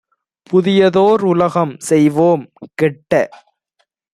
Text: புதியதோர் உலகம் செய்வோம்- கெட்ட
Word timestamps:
புதியதோர் 0.49 1.23
உலகம் 1.23 1.73
செய்வோம்- 1.79 2.43
கெட்ட 2.79 3.13